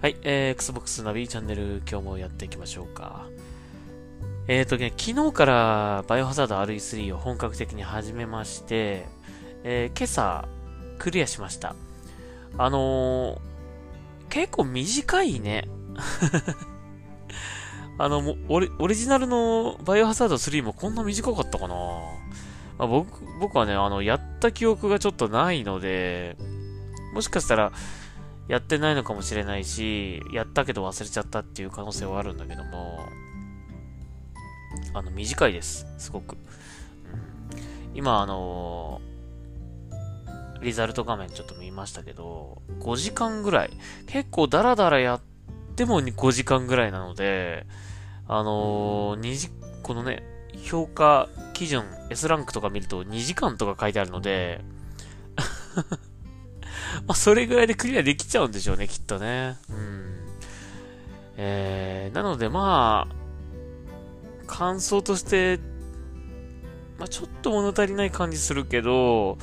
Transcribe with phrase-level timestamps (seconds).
[0.00, 3.26] はい、えー、Xbox ナビチャンネル、今日もやっていきましょうか。
[4.48, 9.04] えーとね、昨日からバイオハザード RE3 を本格的に始めまして、
[9.62, 10.48] えー、今朝、
[10.98, 11.76] クリアしました。
[12.56, 13.38] あのー、
[14.30, 15.68] 結構短いね。
[17.98, 21.74] あの、もオリオリジナルのバイオハザード3もこんな短かったかな、
[22.78, 26.38] まあ、僕、僕はね、あの、やった記憶がちょっとないので、
[27.12, 27.70] もしかしたら、
[28.50, 32.98] やってないのかもしれないし、やったけど忘れちゃったっていう可能性はあるんだけども、
[34.92, 35.86] あの、短いです。
[35.98, 36.32] すごく。
[36.32, 36.38] うん、
[37.94, 43.70] 今、あのー、リザルト画面ちょっと見ましたけど、5時間ぐらい。
[44.08, 45.20] 結構ダラダラやっ
[45.76, 47.68] ても5時間ぐらいなので、
[48.26, 49.50] あのー、2時、
[49.84, 50.24] このね、
[50.64, 54.64] 評価基準 S ランクとか見ると2時間とか書いてあるので
[57.06, 59.56] まあ、それぐらいでクリアできちゃうんでしょうね、きっとね。
[59.68, 60.16] うん。
[61.36, 65.58] えー、なのでまあ、感想として、
[66.98, 69.38] まあ、ちょっと物足りない感じするけど、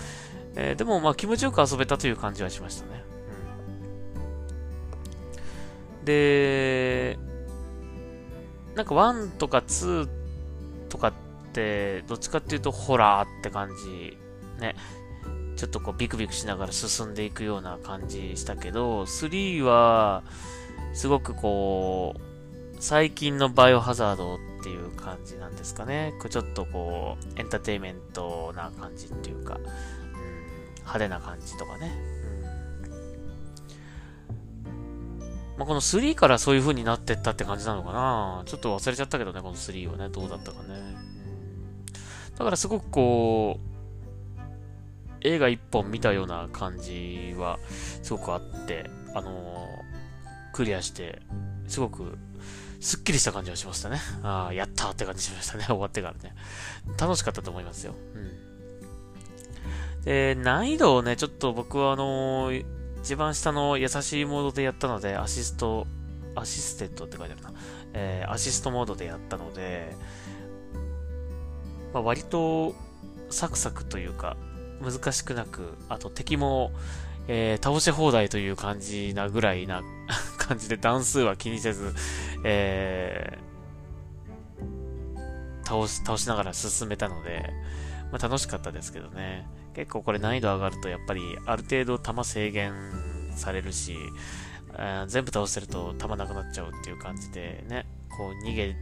[0.56, 3.04] えー、でもまあ気持ちよく遊べたという感じはしましたね。
[6.00, 7.18] うん、で、
[8.76, 10.08] なんか1とか2
[10.90, 11.14] とかっ
[11.54, 14.18] て、どっちかっていうとホラーって感じ。
[14.60, 14.76] ね。
[15.58, 20.24] ちょっとこうビクビクしながら進んでいくような感じしたけど、3は、
[20.94, 22.22] すごくこう、
[22.80, 26.14] 最近のバイオハザードっていう感じなんですかね。
[26.30, 29.64] ちょっとこう、エンターテイメントな感じっていうか、うん、
[30.76, 31.92] 派手な感じとかね。
[35.58, 40.96] まあ、この3からそういう風になってったって感じなのかなちょっと忘れちゃったけどね、この3はね、どうだったかね。
[42.38, 43.77] だからすごくこう、
[45.22, 47.60] 映画一本見たような感じは
[48.04, 51.22] すごくあって、あのー、クリアして、
[51.68, 52.18] すごく
[52.80, 54.00] すっきりした感じがしましたね。
[54.24, 56.36] ああ、やったって感じしましたね、 終わってからね。
[57.00, 57.96] 楽しかったと思いますよ。
[58.16, 60.04] うん。
[60.04, 62.66] で、難易度をね、ちょっと僕はあのー、
[63.02, 65.88] 一番下の優しいモードでやったので、アシスト、
[66.36, 67.54] assisted って書いてあるな。
[67.94, 69.96] えー、アシストモードでやったので、
[71.94, 72.76] まあ、割と
[73.30, 74.38] サクサクというか、
[74.82, 76.72] 難しくなく、あと敵も、
[77.28, 79.84] えー、倒し放題という感じなぐらいな
[80.38, 81.94] 感じで段数は気にせず、
[82.44, 87.50] えー、倒し、倒しながら進めたので、
[88.12, 89.48] まあ、楽しかったですけどね。
[89.74, 92.74] 結構これ難易度上がるとやっぱりある程度弾制限
[93.36, 93.96] されるし、
[95.08, 98.76] 全部倒してると弾なくなっちゃうっていう感じでね、こう逃げ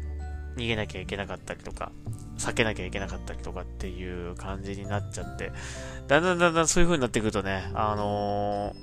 [0.55, 1.91] 逃げなきゃいけなかったりとか、
[2.37, 5.51] 避けなきゃいけなかったりとかっていう感じになっちゃって、
[6.07, 8.73] だんだんだんだんそういう風になってくるとね、あの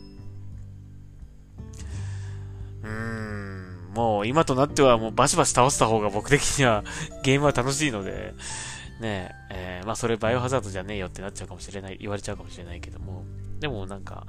[2.83, 6.85] ー、うーん、もう今となってはもうバシバシ倒した方が僕的には
[7.23, 8.35] ゲームは楽しいので、
[9.01, 13.25] ねえ、えー、まあそれバイオハザードじゃねえよってなっちゃうかもしれない、言われちゃうかもしれないけども、
[13.61, 14.27] でもなんか、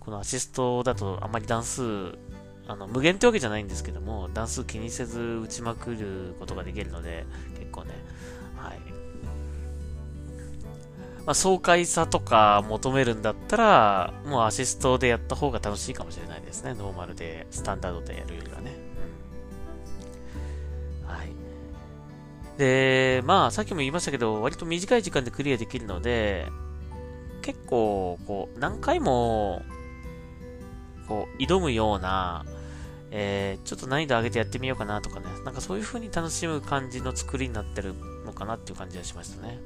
[0.00, 2.16] このアシストだとあんまり段数
[2.66, 7.26] あの、無限ってわけじゃないんですけども、段数気にせず打ちまくることができるので、
[7.58, 7.94] 結構ね、
[8.56, 8.78] はい。
[11.26, 16.74] まあ、爽快さとか求めるんだったら、もうアシストでやった方が楽しいかもしれないですね。
[16.74, 18.76] ノーマルで、スタンダードでやるよりはね。
[21.06, 21.28] はい。
[22.58, 26.48] で、まあ、さっきも言いましたけど、割と短い時間でクリアできるので、
[27.42, 29.62] 結構、こう、何回も、
[31.06, 32.44] こう、挑むような、
[33.10, 37.94] えー、ちょっと難易度上げてやってみようかなとかね、なんかそういう風に楽しむ感じの作りになってる
[38.24, 39.60] のかなっていう感じがしましたね。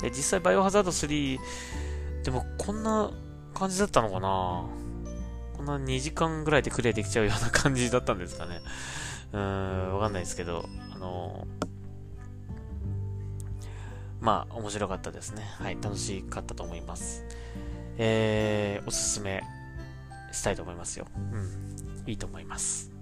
[0.00, 1.38] で実際バイオハザード3、
[2.24, 3.10] でもこんな
[3.54, 4.64] 感じだったのかな？
[5.56, 8.60] こんな2時間ぐらいでクリアできちゃうような感じだったんですかね。
[9.32, 11.66] うーん、わかんないですけど、あのー、
[14.20, 15.44] まあ、面白かったですね。
[15.60, 17.24] はい、楽しかったと思います。
[17.96, 19.44] えー、おすすめ
[20.34, 21.06] したいと思いますよ。
[21.16, 22.04] うん。
[22.06, 22.92] いいと思います。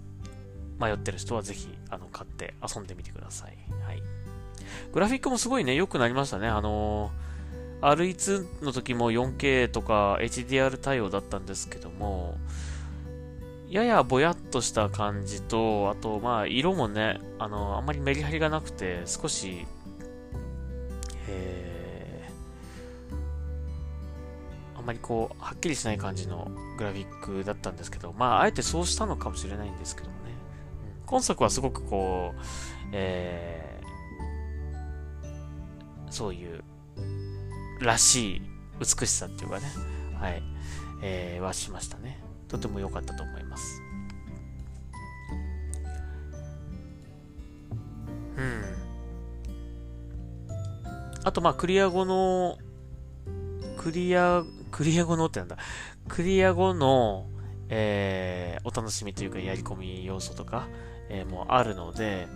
[0.79, 3.57] 迷ってる人はぜひ、あの、買って遊んでみてください。
[3.85, 4.03] はい。
[4.93, 6.49] グラフィックもすごいね、良くなりましたね。
[6.49, 12.37] あのー、RE2 の時も 4K とか HDR 対応だったんですけども、
[13.69, 19.67] ややぼやっとした感じと、あと、まあ、色もね、あのー、あんまりメリハリがなくて、少し、
[21.29, 21.72] えー
[24.83, 30.33] あんまりこう、はっきりしない感じのグラフィックだったんですけど、まあ、あえてそうしたのかもしれないんですけどもね。
[31.07, 32.41] 今作はすごくこう、
[32.91, 36.65] えー、そういう、
[37.79, 38.43] らしい
[38.81, 39.67] 美しさっていうかね、
[40.21, 40.43] はい、
[41.01, 42.21] えー、はしましたね。
[42.49, 43.81] とても良かったと思います。
[48.37, 48.65] うん。
[51.23, 52.59] あと、まあ、クリア後の、
[53.79, 55.59] クリアクリア後のってなんだ、
[56.09, 57.29] クリア後の、
[57.69, 60.67] えー、お楽しみというか、やり込み要素とか、
[61.09, 62.27] えー、もあるので、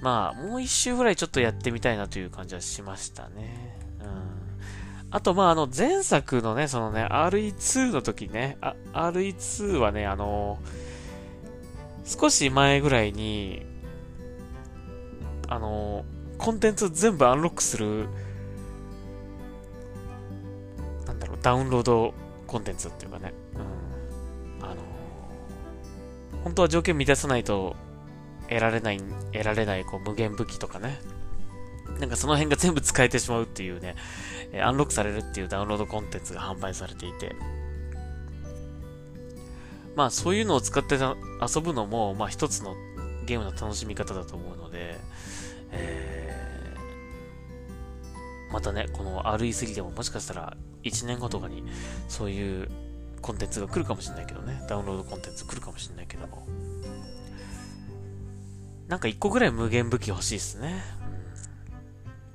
[0.00, 3.76] まあ、もう一周ぐらいちょっとやってみたいなという感じはしましたね。
[4.00, 5.08] うん。
[5.10, 8.56] あと、まあ、あの、前作のね、そのね、RE2 の時ね、
[8.92, 10.58] RE2 はね、あの、
[12.04, 13.64] 少し前ぐらいに、
[15.48, 16.04] あの、
[16.38, 18.08] コンテンツ全部アンロックする、
[21.44, 22.14] ダウンロード
[22.46, 23.34] コンテンツっていうかね、
[24.60, 24.66] うん。
[24.66, 24.76] あの、
[26.42, 27.76] 本当は条件満たさないと
[28.48, 30.98] 得られない、得られないこう無限武器とかね。
[32.00, 33.94] なんかその辺が全部使えてしまうっていうね、
[34.52, 37.36] えアンロックされるっていうダウンロードコンテンツが販売されていて。
[39.94, 42.74] まあそういうのを使って遊ぶのも、まあ一つの
[43.26, 44.96] ゲームの楽しみ方だと思うので、
[45.72, 51.64] えー、またね、この RE3 でももしかしたら1年後とかに
[52.08, 52.68] そういう
[53.20, 56.46] コンテンツが来るかもしれないけどね、ダウンロードコンテンツ来るかもしれないけども。
[58.88, 60.82] なんか1個ぐらい無限武器欲しいですね。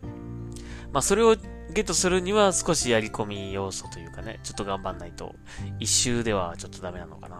[0.03, 0.49] うん、
[0.91, 1.35] まあそれを
[1.71, 5.35] ゲットするには少しやり込み要素というかね、ちょっと頑張んないと、
[5.79, 7.35] 一周ではちょっとダメなのかな。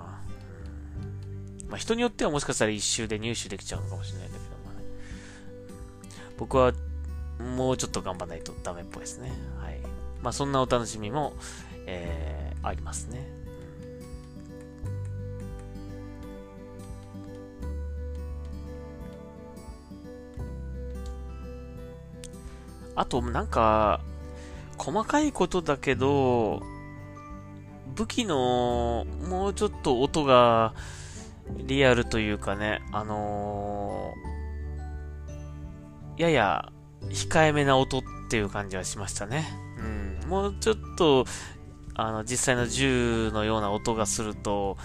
[1.68, 4.86] まあ人によってはもしかしたら一周で入手できちゃうのかもしれないんだけどもね。
[6.38, 6.72] 僕は
[7.40, 9.32] もうちょっと頑張らないとダメっぽいですね。
[10.22, 11.34] まあそんなお楽しみも、
[11.86, 13.40] えー、ありますね。
[22.96, 24.02] あと、なんか、
[24.78, 26.62] 細かいことだけど、
[27.96, 30.74] 武器の、もうちょっと音が、
[31.66, 36.72] リアルというかね、あのー、やや、
[37.10, 39.69] 控えめな音っていう感じはしましたね。
[40.30, 41.26] もうちょっと、
[41.96, 44.78] あの、実際の銃のような音がすると、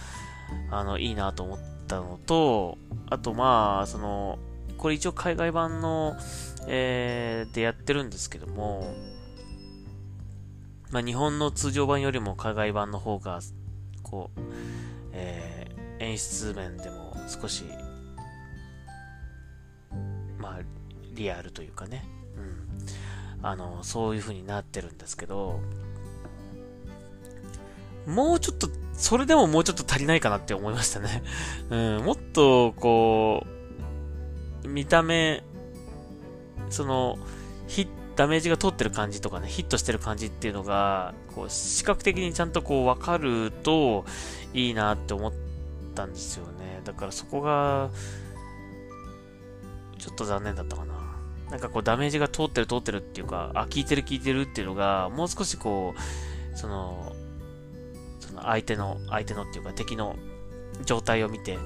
[0.70, 2.78] あの、いいなと思ったのと、
[3.10, 4.38] あと、まあ、その、
[4.78, 6.16] これ一応海外版の、
[6.66, 8.94] えー、でやってるんですけども、
[10.90, 13.40] まあ、日本の通常版よりも海外版の方が、
[14.02, 14.40] こう、
[15.12, 17.64] えー、演出面でも少し、
[20.38, 20.58] まあ、
[21.12, 22.04] リアルというかね、
[22.36, 22.86] うん。
[23.44, 25.60] あの、そういう風になってるんですけど、
[28.06, 31.22] もうちょっと、それでももうちょっと足りないかなって思いましたね。
[31.68, 33.46] うん、もっと、こ
[34.64, 35.44] う、見た目、
[36.70, 37.18] その、
[37.68, 37.86] ヒ
[38.16, 44.06] ダメージが通ってる感じとかね、ヒットしてる感じっていうのが、こう、視覚的にちゃんとこう、わかると、
[44.54, 45.32] いいなって思っ
[45.94, 46.80] たんですよね。
[46.84, 47.90] だからそこが、
[49.98, 51.03] ちょっと残念だったかな。
[51.54, 55.94] なんかこう、ダメージが通ってる通ってるっていうか、あ、効いてる効いてるっていうのが、もう少しこ
[56.52, 57.12] う、その、
[58.18, 60.16] その相手の、相手のっていうか敵の
[60.84, 61.56] 状態を見て、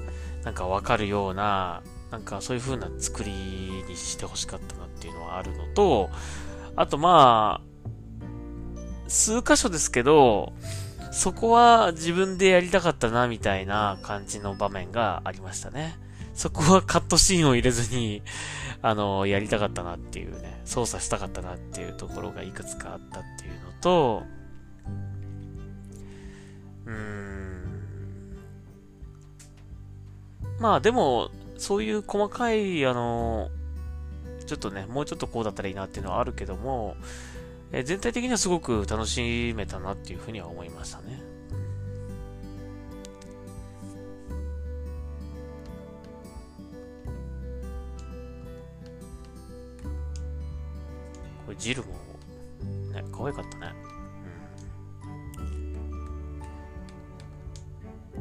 [0.43, 1.81] なんかわかるような、
[2.11, 6.11] なんかそういう風な作りにしてほしかったなっていうのはあるのと、
[6.75, 10.53] あとまあ、数箇所ですけど、
[11.11, 15.97] そこは自分でやりたかったな、みたいな感じの場面がありましたね。
[16.39, 18.21] そこはカットシーンを入れずに、
[18.81, 24.23] あの、やりたかったなっていうね、操作したかったなっていうところがいくつかあったっていうのと、
[26.85, 27.65] うーん。
[30.61, 33.49] まあでも、そういう細かい、あの、
[34.45, 36.95] ちょっとね、もうちょっとこうだったらいいなっていうのはあるけども、
[37.73, 41.28] え全体的にはすごく楽しめたなっていうふうには思いましたね。
[51.59, 51.93] ジルも、
[52.93, 53.73] ね、可愛かったね。
[58.15, 58.19] う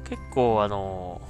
[0.00, 1.20] ん、結構あの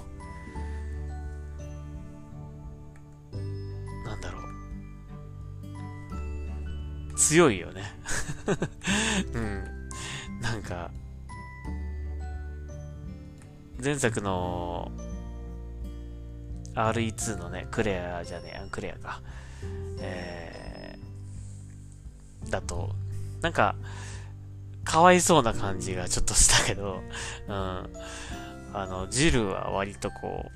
[4.05, 4.41] なんだろ
[7.11, 7.85] う強いよね
[9.33, 9.83] うん。
[10.41, 10.91] なんか、
[13.83, 14.91] 前作の
[16.75, 19.23] RE2 のね、クレアじゃねえ、クレアか。
[20.01, 20.62] えー、
[22.53, 22.91] だと、
[23.41, 23.75] なんか、
[24.85, 27.01] かわいそうな感じがちょっとしたけど、
[27.49, 27.53] うん。
[28.75, 30.47] あの、ジルは割とこ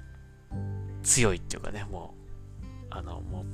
[0.53, 0.55] う、
[1.03, 2.15] 強いっていうかね、も
[2.63, 3.45] う、あの、もう、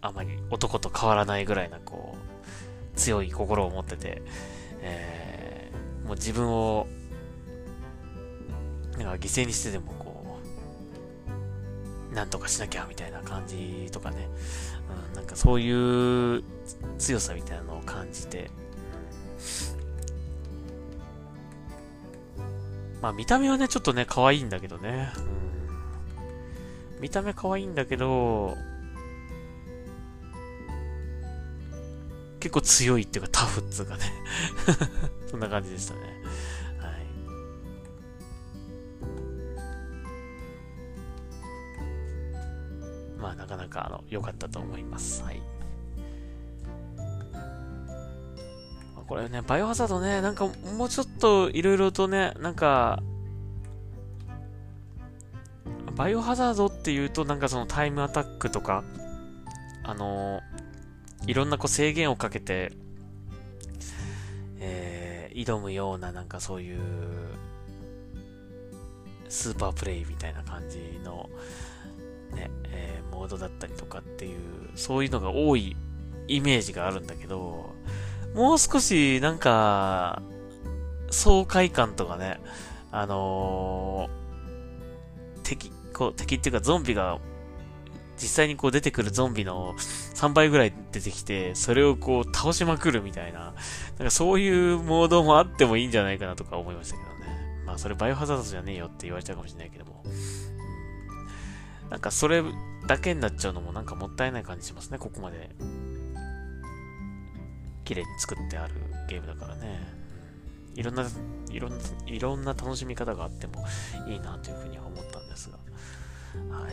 [0.00, 4.22] あまり男と変わらないぐらいな、こう、強い心を持ってて、
[4.80, 6.86] えー、もう自分を、
[8.92, 9.92] なんか犠牲にしてでも、
[12.16, 14.26] なんとかしなきゃみたいな感じとかね、
[15.10, 15.70] うん、なんかそうい
[16.38, 16.42] う
[16.98, 18.50] 強さみたいなのを感じて、
[23.02, 25.12] まあ見た目はね、ちょっとね、可愛いんだけどね。
[26.96, 28.56] うん、見た目可愛いんだけど、
[32.40, 34.04] 結構強いっていうかタフっつうかね。
[35.30, 36.00] そんな感じでしたね。
[43.26, 45.24] まあなかなかあの良かったと思います。
[45.24, 45.42] はい。
[49.08, 53.02] これね、バイオハザードね、なんかもうちょっといろいろとね、なんか、
[55.96, 58.84] バイオハザードっていうと、なんかそのタイムアタックとか、
[59.82, 60.40] あの
[61.26, 62.72] いろんなこう制限をかけて、
[64.60, 66.80] えー、挑むようななんかそういう、
[69.28, 71.28] スーパープレイみたいな感じの、
[72.34, 72.95] ね、えー、
[73.26, 74.38] モードだったりとかっていう、
[74.76, 75.76] そういうのが多い
[76.28, 77.74] イメージがあるんだけど、
[78.34, 80.22] もう少し、なんか、
[81.10, 82.40] 爽快感とかね、
[82.92, 87.18] あのー、敵、こう、敵っていうかゾンビが、
[88.16, 93.54] 実際にこう出てくるゾンビの3倍ぐらい出てきて、それをこう倒しまくるみたいな、
[93.98, 97.62] なんかそういうモードもあってもいいんじゃないかなとか思いましたけどね。
[97.66, 100.02] まあそれバイオハザードじゃねえよって言われちゃうかもしれないけども。
[101.90, 102.42] なんかそれ
[102.86, 105.50] だけになっちゃうのもなんかもったいない感じしますね、ここまで
[107.84, 108.74] 綺麗に作ってある
[109.08, 109.96] ゲームだからね。
[110.74, 111.06] いろんな、
[111.50, 113.64] いろんな、いろんな楽しみ方があっても
[114.06, 115.56] いいなというふうには思ったんですが。
[116.54, 116.72] はい。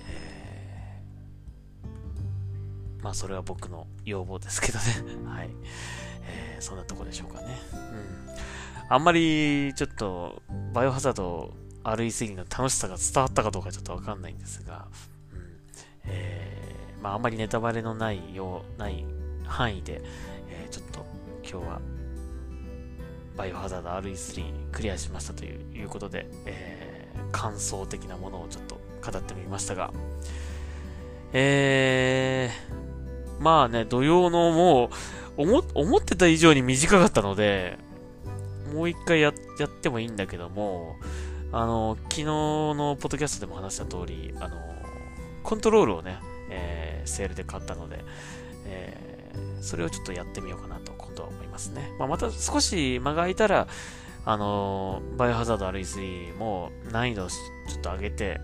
[0.00, 4.84] えー、まあ、それは僕の要望ですけどね。
[5.30, 5.50] はい。
[6.24, 7.56] えー、そんなとこでしょうかね。
[7.72, 8.26] うん。
[8.88, 11.54] あんまり、ちょっと、バイオハザード
[11.94, 14.86] RE3 の楽しさが伝わったかどうかちょっとわかんないんですが、
[15.32, 15.40] うん。
[16.04, 19.04] えー、まあ、あんまりネタバレのないよう、ない
[19.44, 20.02] 範囲で
[20.48, 21.06] え、ちょっと
[21.48, 21.80] 今日は
[23.36, 29.92] バイオハザード RE3 クリアしましたということで、えー、感想的なものをちょっと語ってみましたが、
[31.32, 34.90] えー、まあね、土曜のも
[35.36, 37.78] う、思、思ってた以上に短かったので、
[38.72, 39.32] もう一回やっ
[39.68, 40.96] てもいいんだけども、
[41.56, 44.56] あの、昨日のポッドキャストでも話した通り、あの、
[45.42, 46.18] コントロールをね、
[46.50, 48.04] えー、セールで買ったので、
[48.66, 49.06] えー
[49.60, 51.90] それをちょっとやってみようかなと今度は思いますね。
[51.98, 53.66] まあ、また少し間が空いたら、
[54.24, 58.40] あの、バイオハザード RE3 も難易度をちょっと上げて、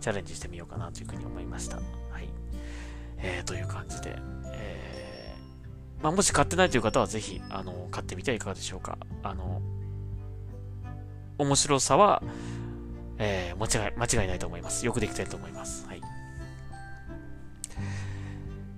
[0.00, 1.76] チャレンジしてみようかなというふうに思いました。
[1.76, 1.82] は
[2.20, 2.28] い。
[3.18, 4.16] えー、という感じで、
[4.52, 8.98] えー、まあ、もし買ってないという方はぜひ、あの、買ってみてはいかがでしょうか。
[9.22, 9.62] あの、
[11.38, 12.22] 面白さは、
[13.18, 14.86] えー、間違い、間違いないと思います。
[14.86, 15.86] よくできてると思います。
[15.86, 16.00] はい。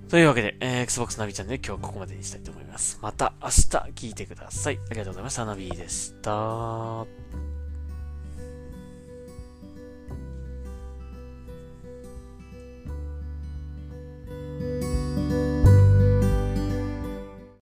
[0.09, 2.99] というわけで、えー、Xbox ナビチャンネル今日はここまでにしたいと思います。
[3.03, 3.53] また明日
[3.95, 4.79] 聞いてください。
[4.91, 5.45] ありがとうございました。
[5.45, 7.46] ナビでした。